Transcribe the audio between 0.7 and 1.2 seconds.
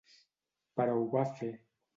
Però ho